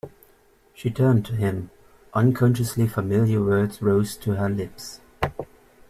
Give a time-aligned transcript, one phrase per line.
[0.73, 1.69] She turned to him;
[2.15, 4.99] unconsciously familiar words rose to her lips.